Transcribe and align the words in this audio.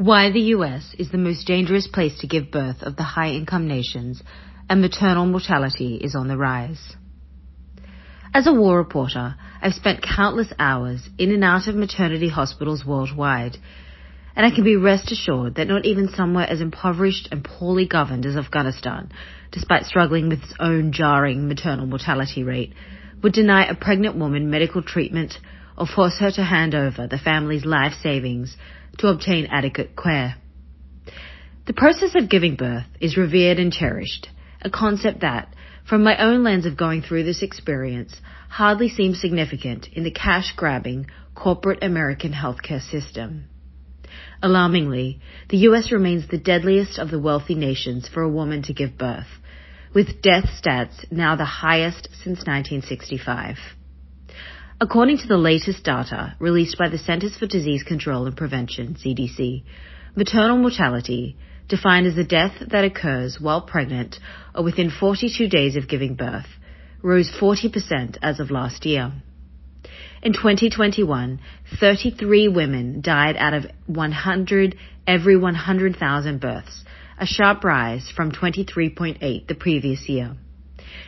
Why 0.00 0.30
the 0.30 0.54
US 0.56 0.94
is 0.98 1.10
the 1.10 1.18
most 1.18 1.46
dangerous 1.46 1.86
place 1.86 2.20
to 2.20 2.26
give 2.26 2.50
birth 2.50 2.82
of 2.82 2.96
the 2.96 3.02
high 3.02 3.32
income 3.32 3.68
nations 3.68 4.22
and 4.66 4.80
maternal 4.80 5.26
mortality 5.26 5.96
is 5.96 6.14
on 6.14 6.26
the 6.26 6.38
rise. 6.38 6.96
As 8.32 8.46
a 8.46 8.54
war 8.54 8.78
reporter, 8.78 9.34
I've 9.60 9.74
spent 9.74 10.00
countless 10.00 10.54
hours 10.58 11.06
in 11.18 11.32
and 11.32 11.44
out 11.44 11.66
of 11.66 11.74
maternity 11.74 12.30
hospitals 12.30 12.82
worldwide, 12.82 13.58
and 14.34 14.46
I 14.46 14.50
can 14.50 14.64
be 14.64 14.74
rest 14.74 15.12
assured 15.12 15.56
that 15.56 15.68
not 15.68 15.84
even 15.84 16.08
somewhere 16.08 16.48
as 16.48 16.62
impoverished 16.62 17.28
and 17.30 17.44
poorly 17.44 17.86
governed 17.86 18.24
as 18.24 18.38
Afghanistan, 18.38 19.12
despite 19.52 19.84
struggling 19.84 20.30
with 20.30 20.42
its 20.42 20.54
own 20.58 20.92
jarring 20.92 21.46
maternal 21.46 21.84
mortality 21.84 22.42
rate, 22.42 22.72
would 23.22 23.34
deny 23.34 23.66
a 23.66 23.74
pregnant 23.74 24.16
woman 24.16 24.48
medical 24.48 24.80
treatment 24.80 25.34
or 25.76 25.84
force 25.84 26.16
her 26.20 26.30
to 26.30 26.42
hand 26.42 26.74
over 26.74 27.06
the 27.06 27.18
family's 27.18 27.66
life 27.66 27.92
savings 28.02 28.56
to 28.98 29.08
obtain 29.08 29.46
adequate 29.46 29.96
care. 29.96 30.36
The 31.66 31.72
process 31.72 32.14
of 32.14 32.28
giving 32.28 32.56
birth 32.56 32.86
is 33.00 33.16
revered 33.16 33.58
and 33.58 33.72
cherished, 33.72 34.28
a 34.62 34.70
concept 34.70 35.20
that, 35.20 35.54
from 35.88 36.02
my 36.02 36.16
own 36.16 36.42
lens 36.42 36.66
of 36.66 36.76
going 36.76 37.02
through 37.02 37.24
this 37.24 37.42
experience, 37.42 38.20
hardly 38.48 38.88
seems 38.88 39.20
significant 39.20 39.88
in 39.92 40.04
the 40.04 40.10
cash 40.10 40.52
grabbing 40.56 41.06
corporate 41.34 41.82
American 41.82 42.32
healthcare 42.32 42.82
system. 42.82 43.44
Alarmingly, 44.42 45.20
the 45.48 45.58
US 45.68 45.92
remains 45.92 46.26
the 46.26 46.38
deadliest 46.38 46.98
of 46.98 47.10
the 47.10 47.18
wealthy 47.18 47.54
nations 47.54 48.08
for 48.08 48.22
a 48.22 48.28
woman 48.28 48.62
to 48.62 48.72
give 48.72 48.98
birth, 48.98 49.28
with 49.94 50.22
death 50.22 50.48
stats 50.60 51.10
now 51.10 51.36
the 51.36 51.44
highest 51.44 52.08
since 52.12 52.38
1965. 52.46 53.56
According 54.82 55.18
to 55.18 55.26
the 55.26 55.36
latest 55.36 55.84
data 55.84 56.34
released 56.38 56.78
by 56.78 56.88
the 56.88 56.96
Centers 56.96 57.36
for 57.36 57.46
Disease 57.46 57.82
Control 57.82 58.26
and 58.26 58.34
Prevention, 58.34 58.94
CDC, 58.94 59.62
maternal 60.16 60.56
mortality, 60.56 61.36
defined 61.68 62.06
as 62.06 62.16
a 62.16 62.24
death 62.24 62.54
that 62.66 62.86
occurs 62.86 63.38
while 63.38 63.60
pregnant 63.60 64.18
or 64.54 64.64
within 64.64 64.90
42 64.90 65.48
days 65.48 65.76
of 65.76 65.86
giving 65.86 66.14
birth, 66.14 66.46
rose 67.02 67.30
40% 67.30 68.16
as 68.22 68.40
of 68.40 68.50
last 68.50 68.86
year. 68.86 69.12
In 70.22 70.32
2021, 70.32 71.40
33 71.78 72.48
women 72.48 73.02
died 73.02 73.36
out 73.36 73.52
of 73.52 73.66
100 73.84 74.76
every 75.06 75.36
100,000 75.36 76.40
births, 76.40 76.84
a 77.18 77.26
sharp 77.26 77.64
rise 77.64 78.10
from 78.16 78.32
23.8 78.32 79.46
the 79.46 79.54
previous 79.54 80.08
year. 80.08 80.38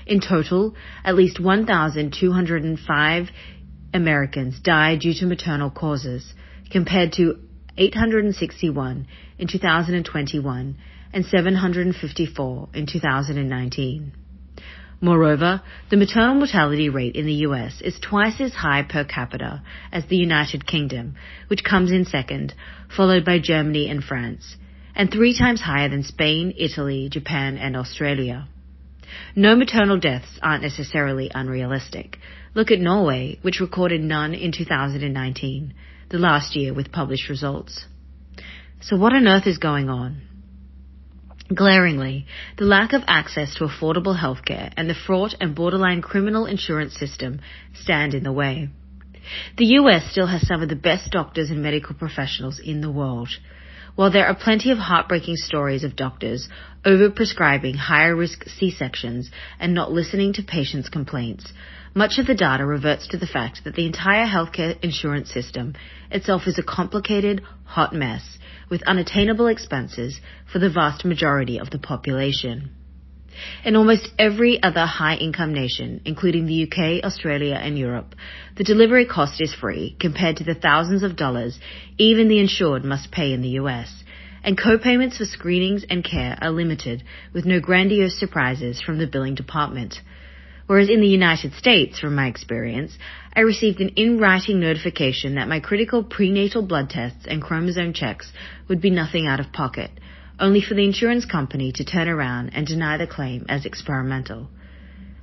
In 0.07 0.21
total, 0.21 0.75
at 1.05 1.15
least 1.15 1.41
1,205 1.41 3.29
Americans 3.95 4.59
die 4.61 4.97
due 4.97 5.15
to 5.15 5.27
maternal 5.27 5.71
causes, 5.71 6.35
compared 6.71 7.13
to 7.13 7.39
861 7.77 9.07
in 9.39 9.49
2021 9.49 10.77
and 11.13 11.25
754 11.27 12.69
in 12.75 12.87
2019. 12.87 14.13
Moreover, 15.01 15.63
the 15.91 15.97
maternal 15.97 16.37
mortality 16.37 16.89
rate 16.89 17.17
in 17.17 17.27
the 17.27 17.43
US 17.47 17.81
is 17.81 17.99
twice 17.99 18.41
as 18.41 18.55
high 18.55 18.83
per 18.83 19.05
capita 19.05 19.63
as 19.91 20.07
the 20.07 20.17
United 20.17 20.67
Kingdom, 20.67 21.17
which 21.49 21.65
comes 21.65 21.91
in 21.91 22.05
second, 22.05 22.55
followed 22.97 23.25
by 23.25 23.41
Germany 23.41 23.89
and 23.89 24.05
France, 24.05 24.57
and 24.95 25.11
three 25.11 25.37
times 25.37 25.61
higher 25.61 25.89
than 25.89 26.05
Spain, 26.05 26.55
Italy, 26.57 27.09
Japan, 27.11 27.59
and 27.59 27.77
Australia. 27.77 28.47
No 29.35 29.57
maternal 29.57 29.99
deaths 29.99 30.39
aren't 30.43 30.63
necessarily 30.63 31.31
unrealistic. 31.35 32.19
Look 32.55 32.71
at 32.71 32.81
Norway, 32.81 33.39
which 33.43 33.61
recorded 33.61 34.01
none 34.01 34.35
in 34.35 34.53
2019, 34.53 35.75
the 36.11 36.19
last 36.19 36.55
year 36.55 36.75
with 36.75 36.93
published 36.93 37.29
results. 37.29 37.87
So 38.81 38.97
what 38.97 39.15
on 39.15 39.29
earth 39.29 39.47
is 39.47 39.59
going 39.59 39.89
on? 39.89 40.23
Glaringly, 41.55 42.27
the 42.59 42.65
lack 42.65 42.93
of 42.93 43.03
access 43.07 43.55
to 43.55 43.65
affordable 43.65 44.19
healthcare 44.19 44.73
and 44.77 44.89
the 44.89 44.95
fraught 44.95 45.35
and 45.41 45.55
borderline 45.55 46.03
criminal 46.03 46.47
insurance 46.47 46.97
system 46.99 47.41
stand 47.75 48.15
in 48.15 48.25
the 48.25 48.33
way. 48.33 48.69
The 49.57 49.67
US 49.79 50.11
still 50.11 50.27
has 50.27 50.47
some 50.47 50.63
of 50.63 50.69
the 50.69 50.77
best 50.77 51.11
doctors 51.11 51.51
and 51.51 51.63
medical 51.63 51.95
professionals 51.95 52.59
in 52.59 52.81
the 52.81 52.91
world. 52.91 53.29
While 53.95 54.11
there 54.11 54.27
are 54.27 54.35
plenty 54.35 54.71
of 54.71 54.79
heartbreaking 54.79 55.37
stories 55.37 55.85
of 55.85 55.97
doctors 55.97 56.49
overprescribing 56.85 57.77
higher 57.77 58.17
risk 58.17 58.49
C-sections 58.49 59.31
and 59.61 59.75
not 59.75 59.93
listening 59.93 60.33
to 60.35 60.43
patients' 60.43 60.89
complaints, 60.89 61.53
much 61.95 62.19
of 62.19 62.27
the 62.27 62.35
data 62.35 62.65
reverts 62.65 63.07
to 63.09 63.19
the 63.19 63.27
fact 63.27 63.65
that 63.65 63.75
the 63.75 63.85
entire 63.85 64.27
healthcare 64.27 64.79
insurance 64.83 65.31
system 65.31 65.75
itself 66.11 66.47
is 66.47 66.59
a 66.59 66.63
complicated, 66.63 67.43
hot 67.65 67.93
mess 67.93 68.39
with 68.71 68.83
unattainable 68.85 69.47
expenses 69.47 70.23
for 70.51 70.59
the 70.59 70.71
vast 70.71 71.05
majority 71.05 71.59
of 71.59 71.69
the 71.69 71.79
population. 71.79 72.71
In 73.65 73.77
almost 73.77 74.11
every 74.19 74.63
other 74.63 74.85
high 74.85 75.17
income 75.17 75.55
nation, 75.55 76.01
including 76.05 76.47
the 76.47 76.65
UK, 76.65 77.05
Australia, 77.05 77.55
and 77.55 77.79
Europe, 77.79 78.15
the 78.57 78.65
delivery 78.65 79.07
cost 79.07 79.41
is 79.41 79.55
free 79.55 79.97
compared 79.99 80.37
to 80.37 80.45
the 80.45 80.55
thousands 80.55 81.03
of 81.03 81.17
dollars 81.17 81.59
even 81.99 82.29
the 82.29 82.39
insured 82.39 82.85
must 82.85 83.11
pay 83.11 83.33
in 83.33 83.43
the 83.43 83.57
US. 83.61 84.05
And 84.45 84.59
co-payments 84.59 85.19
for 85.19 85.25
screenings 85.25 85.85
and 85.89 86.05
care 86.05 86.37
are 86.43 86.51
limited 86.51 87.05
with 87.33 87.47
no 87.47 87.61
grandiose 87.61 88.19
surprises 88.19 88.81
from 88.81 88.99
the 88.99 89.07
billing 89.07 89.35
department. 89.35 90.01
Whereas 90.67 90.89
in 90.89 91.01
the 91.01 91.09
United 91.09 91.55
States, 91.55 91.99
from 91.99 92.15
my 92.15 92.27
experience, 92.27 92.97
I 93.35 93.41
received 93.41 93.81
an 93.81 93.91
in-writing 93.91 94.59
notification 94.59 95.35
that 95.35 95.49
my 95.49 95.61
critical 95.61 96.03
prenatal 96.03 96.63
blood 96.63 96.91
tests 96.91 97.27
and 97.27 97.43
chromosome 97.43 97.93
checks 97.93 98.33
would 98.69 98.81
be 98.81 98.91
nothing 98.91 99.27
out 99.27 99.41
of 99.41 99.53
pocket, 99.53 99.91
only 100.43 100.61
for 100.61 100.75
the 100.75 100.85
insurance 100.85 101.25
company 101.25 101.71
to 101.73 101.85
turn 101.85 102.09
around 102.09 102.51
and 102.53 102.67
deny 102.67 102.99
the 102.99 103.07
claim 103.07 103.47
as 103.49 103.65
experimental. 103.65 104.49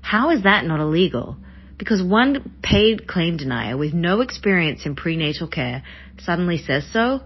How 0.02 0.30
is 0.32 0.44
that 0.44 0.66
not 0.66 0.80
illegal? 0.80 1.36
Because 1.78 2.02
one 2.02 2.54
paid 2.64 3.06
claim 3.06 3.36
denier 3.36 3.78
with 3.78 3.94
no 3.94 4.22
experience 4.22 4.86
in 4.86 4.96
prenatal 4.96 5.48
care 5.48 5.84
suddenly 6.20 6.58
says 6.58 6.88
so? 6.94 7.20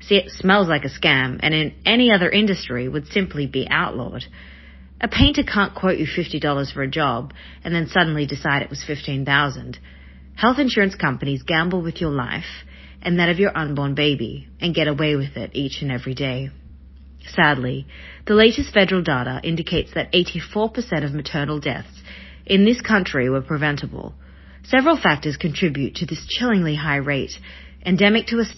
See, 0.00 0.14
it 0.14 0.30
smells 0.30 0.68
like 0.68 0.84
a 0.84 0.88
scam 0.88 1.40
and 1.42 1.52
in 1.52 1.74
any 1.84 2.12
other 2.12 2.30
industry 2.30 2.88
would 2.88 3.08
simply 3.08 3.46
be 3.46 3.66
outlawed. 3.68 4.24
A 5.00 5.08
painter 5.08 5.42
can't 5.42 5.74
quote 5.74 5.98
you 5.98 6.06
$50 6.06 6.72
for 6.72 6.82
a 6.82 6.90
job 6.90 7.34
and 7.64 7.74
then 7.74 7.88
suddenly 7.88 8.26
decide 8.26 8.62
it 8.62 8.70
was 8.70 8.84
15,000. 8.84 9.78
Health 10.36 10.58
insurance 10.58 10.94
companies 10.94 11.42
gamble 11.42 11.82
with 11.82 12.00
your 12.00 12.10
life 12.10 12.64
and 13.02 13.18
that 13.18 13.28
of 13.28 13.40
your 13.40 13.56
unborn 13.56 13.94
baby 13.94 14.46
and 14.60 14.74
get 14.74 14.86
away 14.86 15.16
with 15.16 15.36
it 15.36 15.50
each 15.54 15.82
and 15.82 15.90
every 15.90 16.14
day. 16.14 16.50
Sadly, 17.28 17.86
the 18.26 18.34
latest 18.34 18.72
federal 18.72 19.02
data 19.02 19.40
indicates 19.42 19.92
that 19.94 20.12
84% 20.12 21.04
of 21.04 21.12
maternal 21.12 21.60
deaths 21.60 22.02
in 22.46 22.64
this 22.64 22.80
country 22.80 23.28
were 23.28 23.42
preventable. 23.42 24.14
Several 24.64 24.96
factors 24.96 25.36
contribute 25.36 25.96
to 25.96 26.06
this 26.06 26.26
chillingly 26.26 26.74
high 26.74 26.96
rate. 26.96 27.32
Endemic 27.84 28.26
to 28.28 28.40
us, 28.40 28.52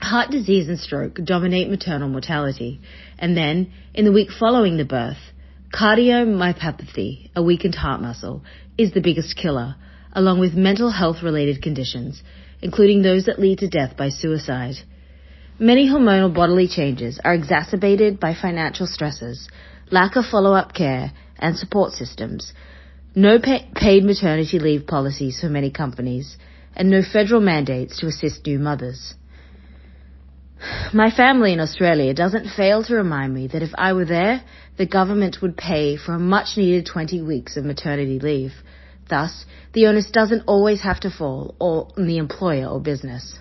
heart 0.00 0.30
disease 0.30 0.68
and 0.68 0.78
stroke 0.78 1.18
dominate 1.22 1.68
maternal 1.68 2.08
mortality. 2.08 2.80
And 3.18 3.36
then, 3.36 3.72
in 3.94 4.04
the 4.04 4.12
week 4.12 4.30
following 4.30 4.76
the 4.76 4.84
birth, 4.84 5.18
cardiomyopathy, 5.74 7.30
a 7.34 7.42
weakened 7.42 7.74
heart 7.74 8.00
muscle, 8.00 8.44
is 8.76 8.92
the 8.92 9.00
biggest 9.00 9.36
killer, 9.36 9.76
along 10.12 10.40
with 10.40 10.54
mental 10.54 10.90
health 10.90 11.22
related 11.22 11.62
conditions, 11.62 12.22
including 12.62 13.02
those 13.02 13.26
that 13.26 13.40
lead 13.40 13.58
to 13.58 13.68
death 13.68 13.96
by 13.96 14.08
suicide. 14.08 14.76
Many 15.60 15.88
hormonal 15.88 16.32
bodily 16.32 16.68
changes 16.68 17.18
are 17.24 17.34
exacerbated 17.34 18.20
by 18.20 18.32
financial 18.32 18.86
stresses, 18.86 19.48
lack 19.90 20.14
of 20.14 20.24
follow-up 20.24 20.72
care 20.72 21.10
and 21.36 21.56
support 21.56 21.92
systems, 21.92 22.52
no 23.16 23.40
paid 23.40 24.04
maternity 24.04 24.60
leave 24.60 24.86
policies 24.86 25.40
for 25.40 25.48
many 25.48 25.72
companies, 25.72 26.36
and 26.76 26.88
no 26.88 27.02
federal 27.02 27.40
mandates 27.40 27.98
to 27.98 28.06
assist 28.06 28.46
new 28.46 28.60
mothers. 28.60 29.14
My 30.94 31.10
family 31.10 31.52
in 31.52 31.58
Australia 31.58 32.14
doesn't 32.14 32.50
fail 32.50 32.84
to 32.84 32.94
remind 32.94 33.34
me 33.34 33.48
that 33.48 33.62
if 33.62 33.72
I 33.76 33.94
were 33.94 34.04
there, 34.04 34.44
the 34.76 34.86
government 34.86 35.38
would 35.42 35.56
pay 35.56 35.96
for 35.96 36.14
a 36.14 36.20
much 36.20 36.56
needed 36.56 36.86
20 36.86 37.20
weeks 37.22 37.56
of 37.56 37.64
maternity 37.64 38.20
leave. 38.20 38.52
Thus, 39.08 39.44
the 39.72 39.86
onus 39.86 40.08
doesn't 40.12 40.44
always 40.46 40.82
have 40.82 41.00
to 41.00 41.10
fall 41.10 41.56
on 41.58 42.06
the 42.06 42.18
employer 42.18 42.66
or 42.66 42.80
business. 42.80 43.40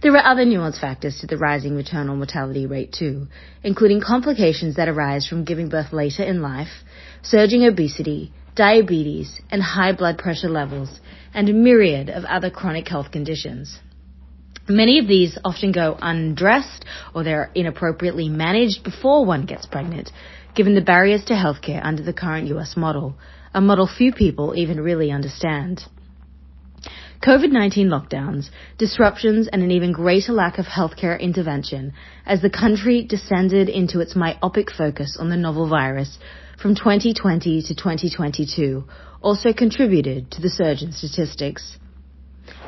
There 0.00 0.16
are 0.16 0.24
other 0.24 0.44
nuanced 0.44 0.80
factors 0.80 1.18
to 1.18 1.26
the 1.26 1.36
rising 1.36 1.74
maternal 1.74 2.14
mortality 2.14 2.66
rate 2.66 2.92
too, 2.92 3.26
including 3.64 4.00
complications 4.00 4.76
that 4.76 4.88
arise 4.88 5.26
from 5.26 5.42
giving 5.44 5.68
birth 5.68 5.92
later 5.92 6.22
in 6.22 6.40
life, 6.40 6.84
surging 7.22 7.64
obesity, 7.64 8.30
diabetes, 8.54 9.40
and 9.50 9.60
high 9.60 9.90
blood 9.92 10.16
pressure 10.16 10.48
levels, 10.48 11.00
and 11.34 11.48
a 11.48 11.52
myriad 11.52 12.10
of 12.10 12.24
other 12.26 12.48
chronic 12.48 12.86
health 12.86 13.10
conditions. 13.10 13.80
Many 14.68 15.00
of 15.00 15.08
these 15.08 15.36
often 15.44 15.72
go 15.72 15.98
undressed 16.00 16.84
or 17.12 17.24
they're 17.24 17.50
inappropriately 17.56 18.28
managed 18.28 18.84
before 18.84 19.24
one 19.24 19.46
gets 19.46 19.66
pregnant, 19.66 20.12
given 20.54 20.76
the 20.76 20.80
barriers 20.80 21.24
to 21.24 21.32
healthcare 21.32 21.80
under 21.82 22.04
the 22.04 22.12
current 22.12 22.46
US 22.48 22.76
model, 22.76 23.16
a 23.52 23.60
model 23.60 23.88
few 23.88 24.12
people 24.12 24.54
even 24.54 24.80
really 24.80 25.10
understand. 25.10 25.82
COVID-19 27.22 27.86
lockdowns, 27.86 28.48
disruptions, 28.78 29.48
and 29.48 29.60
an 29.60 29.72
even 29.72 29.90
greater 29.90 30.32
lack 30.32 30.58
of 30.58 30.66
healthcare 30.66 31.18
intervention 31.18 31.92
as 32.24 32.42
the 32.42 32.50
country 32.50 33.02
descended 33.02 33.68
into 33.68 33.98
its 33.98 34.14
myopic 34.14 34.70
focus 34.70 35.16
on 35.18 35.28
the 35.28 35.36
novel 35.36 35.68
virus 35.68 36.16
from 36.62 36.76
2020 36.76 37.62
to 37.62 37.74
2022 37.74 38.84
also 39.20 39.52
contributed 39.52 40.30
to 40.30 40.40
the 40.40 40.48
surge 40.48 40.82
in 40.82 40.92
statistics. 40.92 41.76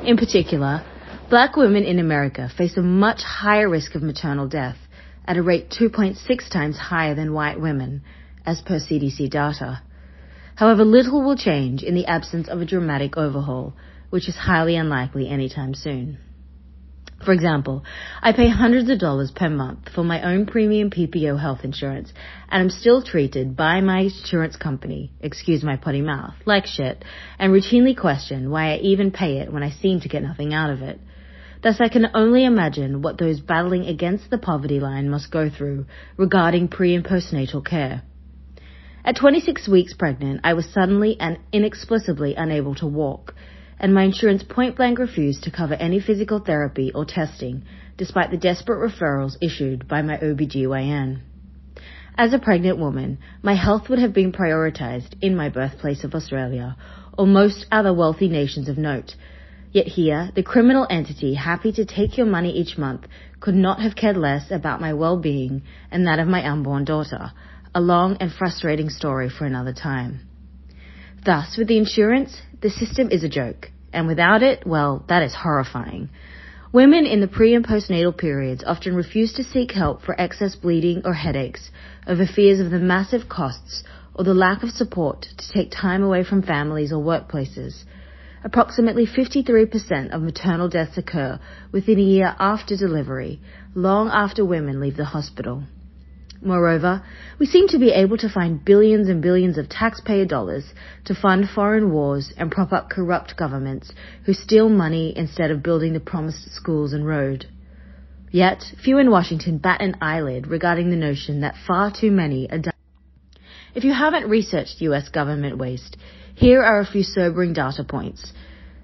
In 0.03 0.17
particular, 0.17 0.83
black 1.29 1.55
women 1.55 1.85
in 1.85 1.99
America 1.99 2.51
face 2.57 2.75
a 2.75 2.81
much 2.81 3.21
higher 3.23 3.69
risk 3.69 3.95
of 3.95 4.03
maternal 4.03 4.49
death 4.49 4.77
at 5.25 5.37
a 5.37 5.41
rate 5.43 5.69
2.6 5.69 6.49
times 6.49 6.77
higher 6.77 7.15
than 7.15 7.33
white 7.33 7.61
women, 7.61 8.01
as 8.45 8.59
per 8.59 8.79
CDC 8.79 9.29
data. 9.29 9.81
However, 10.55 10.83
little 10.83 11.23
will 11.23 11.37
change 11.37 11.83
in 11.83 11.95
the 11.95 12.07
absence 12.07 12.49
of 12.49 12.59
a 12.59 12.65
dramatic 12.65 13.15
overhaul, 13.15 13.73
which 14.11 14.29
is 14.29 14.35
highly 14.35 14.75
unlikely 14.75 15.27
anytime 15.27 15.73
soon. 15.73 16.19
For 17.25 17.33
example, 17.33 17.83
I 18.21 18.33
pay 18.33 18.49
hundreds 18.49 18.89
of 18.89 18.99
dollars 18.99 19.31
per 19.31 19.47
month 19.47 19.89
for 19.93 20.03
my 20.03 20.21
own 20.23 20.47
premium 20.47 20.89
PPO 20.89 21.39
health 21.39 21.59
insurance, 21.63 22.11
and 22.49 22.63
I'm 22.63 22.69
still 22.71 23.03
treated 23.03 23.55
by 23.55 23.81
my 23.81 24.01
insurance 24.01 24.55
company, 24.55 25.11
excuse 25.21 25.63
my 25.63 25.77
potty 25.77 26.01
mouth, 26.01 26.33
like 26.45 26.65
shit, 26.65 27.05
and 27.37 27.53
routinely 27.53 27.95
question 27.95 28.49
why 28.49 28.73
I 28.73 28.77
even 28.77 29.11
pay 29.11 29.37
it 29.37 29.53
when 29.53 29.61
I 29.61 29.69
seem 29.69 30.01
to 30.01 30.09
get 30.09 30.23
nothing 30.23 30.53
out 30.53 30.71
of 30.71 30.81
it. 30.81 30.99
Thus 31.61 31.79
I 31.79 31.89
can 31.89 32.07
only 32.15 32.43
imagine 32.43 33.03
what 33.03 33.19
those 33.19 33.39
battling 33.39 33.85
against 33.85 34.31
the 34.31 34.39
poverty 34.39 34.79
line 34.79 35.09
must 35.09 35.31
go 35.31 35.47
through 35.47 35.85
regarding 36.17 36.69
pre 36.69 36.95
and 36.95 37.05
postnatal 37.05 37.63
care. 37.63 38.01
At 39.05 39.15
26 39.15 39.67
weeks 39.67 39.93
pregnant, 39.93 40.41
I 40.43 40.53
was 40.53 40.65
suddenly 40.65 41.19
and 41.19 41.37
inexplicably 41.51 42.33
unable 42.35 42.75
to 42.75 42.87
walk, 42.87 43.35
and 43.81 43.95
my 43.95 44.03
insurance 44.03 44.43
point 44.43 44.75
blank 44.75 44.99
refused 44.99 45.43
to 45.43 45.51
cover 45.51 45.73
any 45.73 45.99
physical 45.99 46.39
therapy 46.39 46.91
or 46.93 47.03
testing, 47.03 47.63
despite 47.97 48.29
the 48.29 48.37
desperate 48.37 48.77
referrals 48.77 49.35
issued 49.41 49.87
by 49.87 50.03
my 50.03 50.15
OBGYN. 50.17 51.19
As 52.15 52.31
a 52.31 52.39
pregnant 52.39 52.77
woman, 52.77 53.17
my 53.41 53.55
health 53.55 53.89
would 53.89 53.97
have 53.97 54.13
been 54.13 54.31
prioritized 54.31 55.15
in 55.21 55.35
my 55.35 55.49
birthplace 55.49 56.03
of 56.03 56.13
Australia, 56.13 56.77
or 57.17 57.25
most 57.25 57.65
other 57.71 57.91
wealthy 57.91 58.29
nations 58.29 58.69
of 58.69 58.77
note. 58.77 59.15
Yet 59.71 59.87
here, 59.87 60.29
the 60.35 60.43
criminal 60.43 60.85
entity 60.87 61.33
happy 61.33 61.71
to 61.71 61.83
take 61.83 62.17
your 62.17 62.27
money 62.27 62.51
each 62.51 62.77
month 62.77 63.07
could 63.39 63.55
not 63.55 63.81
have 63.81 63.95
cared 63.95 64.17
less 64.17 64.51
about 64.51 64.79
my 64.79 64.93
well-being 64.93 65.63
and 65.89 66.05
that 66.05 66.19
of 66.19 66.27
my 66.27 66.47
unborn 66.47 66.85
daughter, 66.85 67.31
a 67.73 67.81
long 67.81 68.17
and 68.19 68.31
frustrating 68.31 68.89
story 68.89 69.29
for 69.29 69.45
another 69.45 69.73
time. 69.73 70.19
Thus, 71.23 71.55
with 71.55 71.67
the 71.67 71.77
insurance, 71.77 72.41
the 72.61 72.71
system 72.71 73.09
is 73.11 73.23
a 73.23 73.29
joke, 73.29 73.69
and 73.93 74.07
without 74.07 74.41
it, 74.41 74.65
well, 74.65 75.03
that 75.07 75.21
is 75.21 75.35
horrifying. 75.35 76.09
Women 76.73 77.05
in 77.05 77.19
the 77.19 77.27
pre 77.27 77.53
and 77.53 77.63
postnatal 77.67 78.17
periods 78.17 78.63
often 78.65 78.95
refuse 78.95 79.33
to 79.33 79.43
seek 79.43 79.71
help 79.71 80.01
for 80.01 80.19
excess 80.19 80.55
bleeding 80.55 81.03
or 81.05 81.13
headaches 81.13 81.69
over 82.07 82.25
fears 82.25 82.59
of 82.59 82.71
the 82.71 82.79
massive 82.79 83.29
costs 83.29 83.83
or 84.15 84.23
the 84.23 84.33
lack 84.33 84.63
of 84.63 84.71
support 84.71 85.27
to 85.37 85.51
take 85.51 85.69
time 85.69 86.01
away 86.01 86.23
from 86.23 86.41
families 86.41 86.91
or 86.91 87.03
workplaces. 87.03 87.83
Approximately 88.43 89.05
53% 89.05 90.09
of 90.11 90.23
maternal 90.23 90.69
deaths 90.69 90.97
occur 90.97 91.39
within 91.71 91.99
a 91.99 92.01
year 92.01 92.35
after 92.39 92.75
delivery, 92.75 93.39
long 93.75 94.09
after 94.09 94.43
women 94.43 94.79
leave 94.79 94.97
the 94.97 95.05
hospital. 95.05 95.63
Moreover, 96.43 97.03
we 97.37 97.45
seem 97.45 97.67
to 97.67 97.77
be 97.77 97.91
able 97.91 98.17
to 98.17 98.29
find 98.29 98.65
billions 98.65 99.07
and 99.07 99.21
billions 99.21 99.59
of 99.59 99.69
taxpayer 99.69 100.25
dollars 100.25 100.73
to 101.05 101.13
fund 101.13 101.47
foreign 101.47 101.91
wars 101.91 102.33
and 102.35 102.51
prop 102.51 102.73
up 102.73 102.89
corrupt 102.89 103.37
governments 103.37 103.91
who 104.25 104.33
steal 104.33 104.67
money 104.67 105.13
instead 105.15 105.51
of 105.51 105.61
building 105.61 105.93
the 105.93 105.99
promised 105.99 106.51
schools 106.51 106.93
and 106.93 107.05
road. 107.05 107.45
Yet, 108.31 108.63
few 108.83 108.97
in 108.97 109.11
Washington 109.11 109.59
bat 109.59 109.81
an 109.81 109.97
eyelid 110.01 110.47
regarding 110.47 110.89
the 110.89 110.95
notion 110.95 111.41
that 111.41 111.57
far 111.67 111.91
too 111.91 112.09
many 112.09 112.49
are. 112.49 112.73
If 113.75 113.83
you 113.83 113.93
haven't 113.93 114.27
researched 114.27 114.81
US 114.81 115.09
government 115.09 115.59
waste, 115.59 115.95
here 116.33 116.63
are 116.63 116.79
a 116.79 116.85
few 116.85 117.03
sobering 117.03 117.53
data 117.53 117.83
points. 117.83 118.33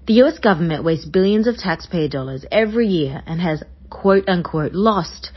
The 0.05 0.21
US 0.21 0.37
government 0.37 0.83
wastes 0.83 1.05
billions 1.05 1.47
of 1.47 1.57
taxpayer 1.57 2.07
dollars 2.07 2.45
every 2.51 2.87
year 2.87 3.23
and 3.25 3.41
has 3.41 3.63
quote 3.89 4.29
unquote 4.29 4.73
lost 4.73 5.31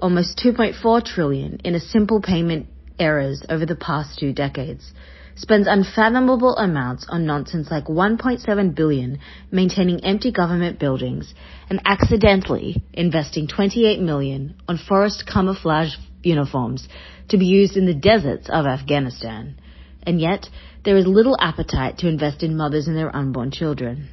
almost 0.00 0.38
2.4 0.44 1.04
trillion 1.04 1.60
in 1.64 1.74
a 1.74 1.80
simple 1.80 2.20
payment 2.20 2.66
errors 2.98 3.42
over 3.48 3.66
the 3.66 3.76
past 3.76 4.18
two 4.18 4.32
decades, 4.32 4.92
spends 5.36 5.66
unfathomable 5.66 6.56
amounts 6.56 7.06
on 7.08 7.26
nonsense 7.26 7.70
like 7.70 7.84
1.7 7.84 8.74
billion 8.74 9.18
maintaining 9.50 10.04
empty 10.04 10.32
government 10.32 10.78
buildings 10.78 11.34
and 11.68 11.80
accidentally 11.84 12.82
investing 12.94 13.46
28 13.46 14.00
million 14.00 14.54
on 14.66 14.78
forest 14.78 15.24
camouflage 15.30 15.94
uniforms 16.22 16.88
to 17.28 17.36
be 17.36 17.46
used 17.46 17.76
in 17.76 17.86
the 17.86 17.94
deserts 17.94 18.48
of 18.48 18.66
Afghanistan. 18.66 19.58
And 20.02 20.20
yet, 20.20 20.48
there 20.84 20.96
is 20.96 21.06
little 21.06 21.36
appetite 21.40 21.98
to 21.98 22.08
invest 22.08 22.42
in 22.42 22.56
mothers 22.56 22.86
and 22.86 22.96
their 22.96 23.14
unborn 23.14 23.50
children. 23.50 24.08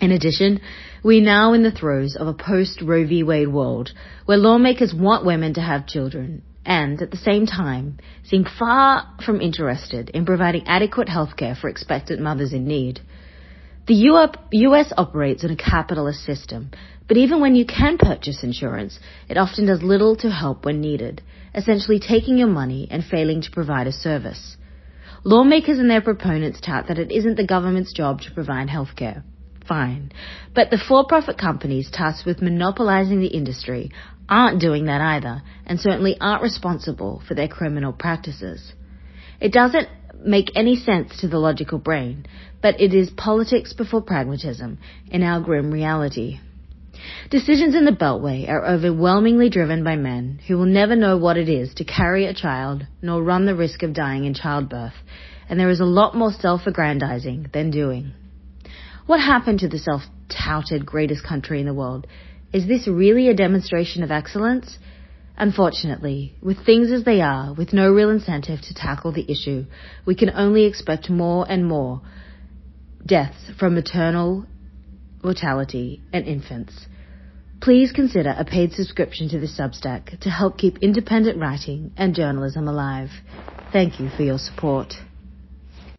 In 0.00 0.12
addition, 0.12 0.62
we're 1.02 1.22
now 1.22 1.52
in 1.52 1.62
the 1.62 1.70
throes 1.70 2.16
of 2.16 2.26
a 2.26 2.32
post 2.32 2.80
Roe 2.80 3.06
v. 3.06 3.22
Wade 3.22 3.52
world 3.52 3.92
where 4.24 4.38
lawmakers 4.38 4.94
want 4.94 5.26
women 5.26 5.52
to 5.54 5.60
have 5.60 5.86
children 5.86 6.40
and, 6.64 7.02
at 7.02 7.10
the 7.10 7.18
same 7.18 7.44
time, 7.44 7.98
seem 8.22 8.46
far 8.58 9.06
from 9.26 9.42
interested 9.42 10.08
in 10.08 10.24
providing 10.24 10.66
adequate 10.66 11.08
healthcare 11.08 11.54
for 11.54 11.68
expectant 11.68 12.18
mothers 12.18 12.54
in 12.54 12.66
need. 12.66 13.00
The 13.88 13.94
US 14.52 14.90
operates 14.96 15.44
in 15.44 15.50
a 15.50 15.56
capitalist 15.56 16.24
system, 16.24 16.70
but 17.06 17.18
even 17.18 17.42
when 17.42 17.54
you 17.54 17.66
can 17.66 17.98
purchase 17.98 18.42
insurance, 18.42 18.98
it 19.28 19.36
often 19.36 19.66
does 19.66 19.82
little 19.82 20.16
to 20.16 20.30
help 20.30 20.64
when 20.64 20.80
needed, 20.80 21.20
essentially 21.54 22.00
taking 22.00 22.38
your 22.38 22.48
money 22.48 22.88
and 22.90 23.04
failing 23.04 23.42
to 23.42 23.50
provide 23.50 23.86
a 23.86 23.92
service. 23.92 24.56
Lawmakers 25.24 25.78
and 25.78 25.90
their 25.90 26.00
proponents 26.00 26.58
tout 26.62 26.86
that 26.88 26.98
it 26.98 27.12
isn't 27.12 27.36
the 27.36 27.46
government's 27.46 27.92
job 27.92 28.22
to 28.22 28.32
provide 28.32 28.68
healthcare 28.68 29.22
fine. 29.70 30.10
But 30.52 30.70
the 30.70 30.82
for-profit 30.88 31.38
companies 31.38 31.90
tasked 31.92 32.26
with 32.26 32.42
monopolizing 32.42 33.20
the 33.20 33.28
industry 33.28 33.92
aren't 34.28 34.60
doing 34.60 34.86
that 34.86 35.00
either, 35.00 35.42
and 35.64 35.78
certainly 35.78 36.16
aren't 36.20 36.42
responsible 36.42 37.22
for 37.26 37.34
their 37.34 37.48
criminal 37.48 37.92
practices. 37.92 38.72
It 39.40 39.52
doesn't 39.52 39.88
make 40.24 40.50
any 40.56 40.76
sense 40.76 41.20
to 41.20 41.28
the 41.28 41.38
logical 41.38 41.78
brain, 41.78 42.26
but 42.60 42.80
it 42.80 42.92
is 42.92 43.10
politics 43.10 43.72
before 43.72 44.02
pragmatism 44.02 44.78
in 45.10 45.22
our 45.22 45.40
grim 45.40 45.70
reality. 45.70 46.40
Decisions 47.30 47.74
in 47.74 47.84
the 47.84 47.92
Beltway 47.92 48.48
are 48.48 48.66
overwhelmingly 48.66 49.50
driven 49.50 49.84
by 49.84 49.96
men 49.96 50.40
who 50.46 50.58
will 50.58 50.66
never 50.66 50.96
know 50.96 51.16
what 51.16 51.38
it 51.38 51.48
is 51.48 51.72
to 51.74 51.84
carry 51.84 52.26
a 52.26 52.34
child 52.34 52.86
nor 53.00 53.22
run 53.22 53.46
the 53.46 53.54
risk 53.54 53.82
of 53.82 53.94
dying 53.94 54.24
in 54.24 54.34
childbirth, 54.34 54.98
and 55.48 55.58
there 55.58 55.70
is 55.70 55.80
a 55.80 55.84
lot 55.84 56.14
more 56.14 56.32
self-aggrandizing 56.32 57.46
than 57.52 57.70
doing. 57.70 58.12
What 59.10 59.18
happened 59.18 59.58
to 59.58 59.68
the 59.68 59.80
self-touted 59.80 60.86
greatest 60.86 61.24
country 61.24 61.58
in 61.58 61.66
the 61.66 61.74
world? 61.74 62.06
Is 62.52 62.68
this 62.68 62.86
really 62.86 63.26
a 63.26 63.34
demonstration 63.34 64.04
of 64.04 64.12
excellence? 64.12 64.78
Unfortunately, 65.36 66.36
with 66.40 66.64
things 66.64 66.92
as 66.92 67.02
they 67.02 67.20
are, 67.20 67.52
with 67.52 67.72
no 67.72 67.90
real 67.90 68.10
incentive 68.10 68.60
to 68.60 68.72
tackle 68.72 69.10
the 69.10 69.28
issue, 69.28 69.64
we 70.06 70.14
can 70.14 70.30
only 70.30 70.64
expect 70.64 71.10
more 71.10 71.44
and 71.50 71.66
more 71.66 72.02
deaths 73.04 73.50
from 73.58 73.74
maternal 73.74 74.46
mortality 75.24 76.00
and 76.12 76.24
infants. 76.24 76.86
Please 77.60 77.90
consider 77.90 78.32
a 78.38 78.44
paid 78.44 78.70
subscription 78.74 79.28
to 79.30 79.40
this 79.40 79.58
Substack 79.58 80.20
to 80.20 80.30
help 80.30 80.56
keep 80.56 80.78
independent 80.78 81.36
writing 81.36 81.90
and 81.96 82.14
journalism 82.14 82.68
alive. 82.68 83.10
Thank 83.72 83.98
you 83.98 84.08
for 84.10 84.22
your 84.22 84.38
support. 84.38 84.94